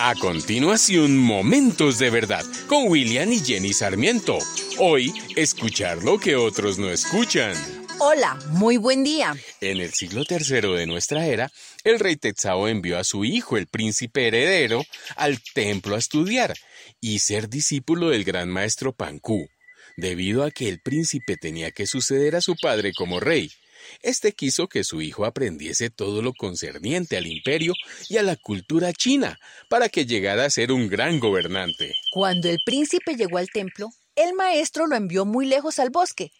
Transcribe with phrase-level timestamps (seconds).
[0.00, 4.38] A continuación, Momentos de Verdad con William y Jenny Sarmiento.
[4.78, 7.56] Hoy, escuchar lo que otros no escuchan.
[7.98, 9.34] Hola, muy buen día.
[9.60, 11.50] En el siglo III de nuestra era,
[11.82, 14.84] el rey Tetzao envió a su hijo, el príncipe heredero,
[15.16, 16.54] al templo a estudiar
[17.00, 19.48] y ser discípulo del gran maestro Pancú,
[19.96, 23.50] debido a que el príncipe tenía que suceder a su padre como rey.
[24.02, 27.74] Este quiso que su hijo aprendiese todo lo concerniente al imperio
[28.08, 29.38] y a la cultura china,
[29.68, 31.94] para que llegara a ser un gran gobernante.
[32.12, 36.32] Cuando el príncipe llegó al templo, el maestro lo envió muy lejos al bosque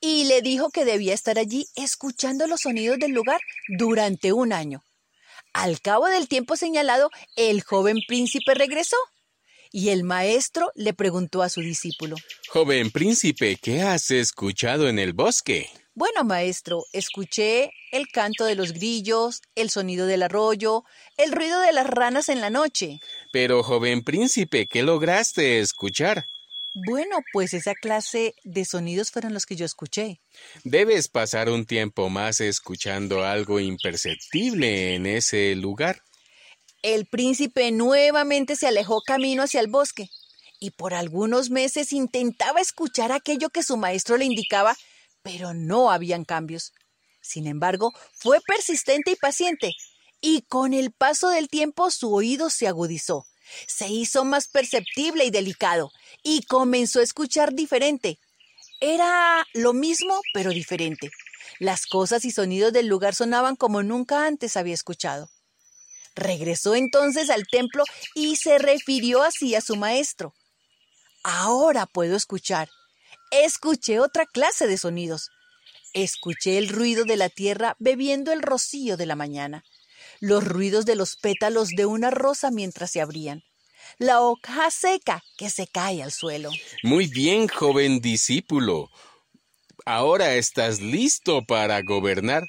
[0.00, 4.82] y le dijo que debía estar allí escuchando los sonidos del lugar durante un año.
[5.52, 8.96] Al cabo del tiempo señalado, el joven príncipe regresó
[9.70, 12.16] y el maestro le preguntó a su discípulo
[12.48, 15.68] Joven príncipe, ¿qué has escuchado en el bosque?
[15.96, 20.84] Bueno, maestro, escuché el canto de los grillos, el sonido del arroyo,
[21.16, 23.00] el ruido de las ranas en la noche.
[23.32, 26.26] Pero, joven príncipe, ¿qué lograste escuchar?
[26.86, 30.20] Bueno, pues esa clase de sonidos fueron los que yo escuché.
[30.64, 36.02] Debes pasar un tiempo más escuchando algo imperceptible en ese lugar.
[36.82, 40.10] El príncipe nuevamente se alejó camino hacia el bosque
[40.60, 44.76] y por algunos meses intentaba escuchar aquello que su maestro le indicaba,
[45.26, 46.72] pero no habían cambios.
[47.20, 49.72] Sin embargo, fue persistente y paciente,
[50.20, 53.26] y con el paso del tiempo su oído se agudizó
[53.66, 58.18] se hizo más perceptible y delicado, y comenzó a escuchar diferente.
[58.80, 61.10] Era lo mismo, pero diferente.
[61.58, 65.30] Las cosas y sonidos del lugar sonaban como nunca antes había escuchado.
[66.14, 70.34] Regresó entonces al templo y se refirió así a su maestro.
[71.22, 72.68] Ahora puedo escuchar.
[73.30, 75.30] Escuché otra clase de sonidos.
[75.92, 79.64] Escuché el ruido de la tierra bebiendo el rocío de la mañana
[80.20, 83.44] los ruidos de los pétalos de una rosa mientras se abrían,
[83.98, 86.50] la hoja seca que se cae al suelo.
[86.82, 88.90] Muy bien, joven discípulo.
[89.84, 92.48] Ahora estás listo para gobernar,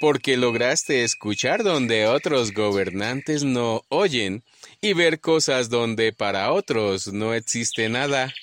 [0.00, 4.42] porque lograste escuchar donde otros gobernantes no oyen
[4.80, 8.34] y ver cosas donde para otros no existe nada.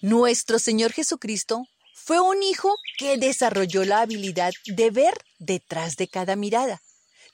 [0.00, 6.36] Nuestro Señor Jesucristo fue un hijo que desarrolló la habilidad de ver detrás de cada
[6.36, 6.80] mirada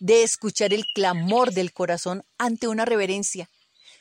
[0.01, 3.49] de escuchar el clamor del corazón ante una reverencia,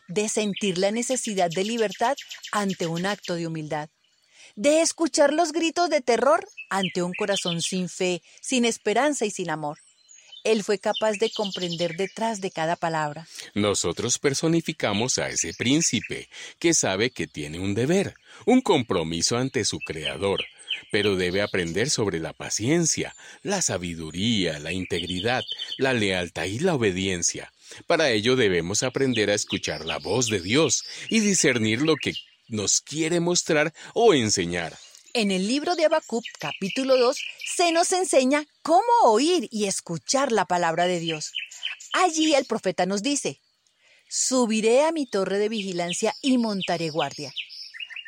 [0.08, 2.16] de sentir la necesidad de libertad
[2.52, 3.90] ante un acto de humildad,
[4.56, 9.50] de escuchar los gritos de terror ante un corazón sin fe, sin esperanza y sin
[9.50, 9.78] amor.
[10.44, 13.28] Él fue capaz de comprender detrás de cada palabra.
[13.54, 18.16] Nosotros personificamos a ese príncipe que sabe que tiene un deber,
[18.46, 20.44] un compromiso ante su Creador,
[20.92, 25.44] pero debe aprender sobre la paciencia, la sabiduría, la integridad,
[25.78, 27.52] la lealtad y la obediencia.
[27.88, 32.14] Para ello debemos aprender a escuchar la voz de Dios y discernir lo que
[32.50, 34.78] nos quiere mostrar o enseñar.
[35.16, 37.16] En el libro de Habacuc, capítulo 2,
[37.56, 41.34] se nos enseña cómo oír y escuchar la palabra de Dios.
[41.94, 43.40] Allí el profeta nos dice:
[44.10, 47.32] Subiré a mi torre de vigilancia y montaré guardia.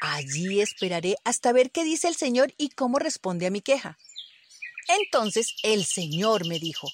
[0.02, 4.00] Allí esperaré hasta ver qué dice el Señor y cómo responde a mi queja.
[4.88, 6.90] Entonces el Señor me dijo,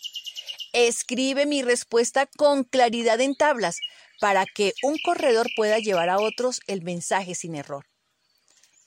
[0.73, 3.77] escribe mi respuesta con claridad en tablas
[4.19, 7.85] para que un corredor pueda llevar a otros el mensaje sin error.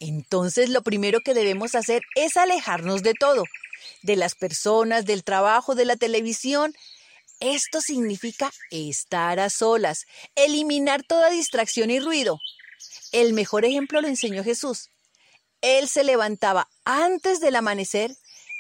[0.06, 3.44] Entonces lo primero que debemos hacer es alejarnos de todo,
[4.03, 6.75] de las personas, del trabajo, de la televisión.
[7.41, 12.38] Esto significa estar a solas, eliminar toda distracción y ruido,
[13.15, 14.91] el mejor ejemplo lo enseñó Jesús.
[15.60, 18.10] Él se levantaba antes del amanecer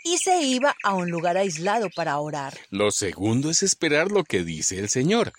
[0.04, 2.56] y se iba a un lugar aislado para orar.
[2.70, 5.32] Lo segundo es esperar lo que dice el Señor.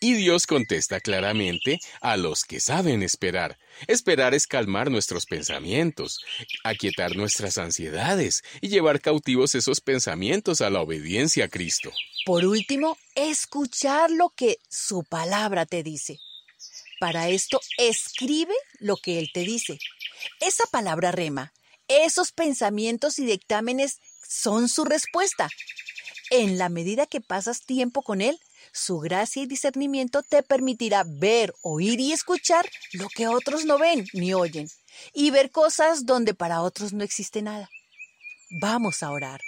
[0.00, 3.58] Y Dios contesta claramente a los que saben esperar.
[3.86, 6.20] Esperar es calmar nuestros pensamientos,
[6.64, 11.90] aquietar nuestras ansiedades y llevar cautivos esos pensamientos a la obediencia a Cristo.
[12.26, 16.18] Por último, escuchar lo que su palabra te dice.
[17.00, 19.78] Para esto, escribe lo que Él te dice.
[20.40, 21.52] Esa palabra rema,
[21.88, 25.48] esos pensamientos y dictámenes son su respuesta.
[26.30, 28.38] En la medida que pasas tiempo con Él,
[28.72, 34.06] su gracia y discernimiento te permitirá ver, oír y escuchar lo que otros no ven
[34.12, 34.68] ni oyen,
[35.12, 37.68] y ver cosas donde para otros no existe nada.
[38.60, 39.40] Vamos a orar.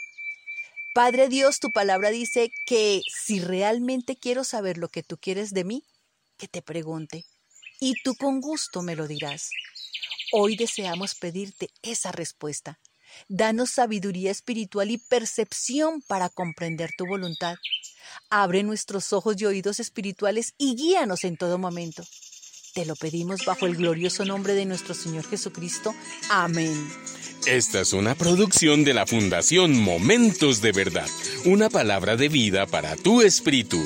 [0.94, 5.64] Padre Dios, tu palabra dice que si realmente quiero saber lo que tú quieres de
[5.64, 5.84] mí,
[6.36, 7.24] que te pregunte
[7.80, 9.50] y tú con gusto me lo dirás.
[10.32, 12.78] Hoy deseamos pedirte esa respuesta.
[13.28, 17.56] Danos sabiduría espiritual y percepción para comprender tu voluntad.
[18.30, 22.04] Abre nuestros ojos y oídos espirituales y guíanos en todo momento.
[22.74, 25.94] Te lo pedimos bajo el glorioso nombre de nuestro Señor Jesucristo.
[26.30, 26.74] Amén.
[27.46, 31.08] Esta es una producción de la Fundación Momentos de Verdad,
[31.44, 33.82] una palabra de vida para tu espíritu.